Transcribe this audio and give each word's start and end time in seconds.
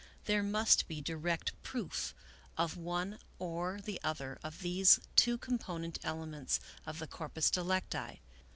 There 0.25 0.41
must 0.41 0.87
be 0.87 0.99
direct 0.99 1.53
proof 1.61 2.15
of 2.57 2.75
one 2.75 3.19
or 3.37 3.79
the 3.79 3.99
other 4.03 4.39
of 4.43 4.61
these 4.63 4.99
two 5.15 5.37
component 5.37 5.99
elements 6.01 6.59
of 6.87 6.97
the 6.97 7.05
corpus 7.05 7.51
delicti. 7.51 8.19